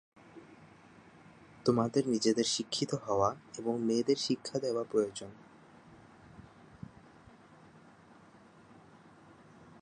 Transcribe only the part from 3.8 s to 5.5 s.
মেয়েদের শিক্ষা দেওয়া প্রয়োজন।